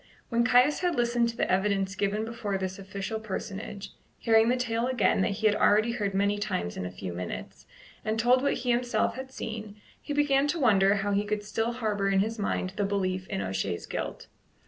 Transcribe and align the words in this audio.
When 0.29 0.43
Caius 0.43 0.79
had 0.79 0.95
listened 0.95 1.29
to 1.29 1.37
the 1.37 1.51
evidence 1.51 1.93
given 1.93 2.25
before 2.25 2.57
this 2.57 2.79
official 2.79 3.19
personage, 3.19 3.93
hearing 4.17 4.49
the 4.49 4.57
tale 4.57 4.87
again 4.87 5.21
that 5.21 5.29
he 5.33 5.45
had 5.45 5.55
already 5.55 5.91
heard 5.91 6.15
many 6.15 6.39
times 6.39 6.75
in 6.75 6.87
a 6.87 6.91
few 6.91 7.13
minutes, 7.13 7.67
and 8.03 8.17
told 8.19 8.41
what 8.41 8.55
he 8.55 8.71
himself 8.71 9.13
had 9.13 9.31
seen, 9.31 9.79
he 10.01 10.11
began 10.11 10.47
to 10.47 10.59
wonder 10.59 10.95
how 10.95 11.11
he 11.11 11.23
could 11.23 11.43
still 11.43 11.73
harbour 11.73 12.09
in 12.09 12.19
his 12.21 12.39
mind 12.39 12.73
the 12.77 12.83
belief 12.83 13.27
in 13.27 13.43
O'Shea's 13.43 13.85
guilt. 13.85 14.25